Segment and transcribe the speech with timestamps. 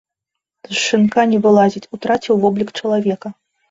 [0.69, 3.39] З шынка не вылазіць, утраціў воблік чалавека.